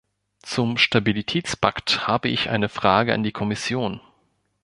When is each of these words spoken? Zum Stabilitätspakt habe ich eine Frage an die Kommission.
Zum 0.41 0.79
Stabilitätspakt 0.79 2.07
habe 2.07 2.27
ich 2.27 2.49
eine 2.49 2.69
Frage 2.69 3.13
an 3.13 3.21
die 3.21 3.31
Kommission. 3.31 4.01